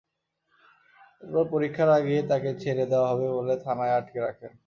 [1.23, 4.51] এরপর পরীক্ষার আগেই তাকে ছেড়ে দেওয়া হবে বলে থানায় আটকে রাখেন।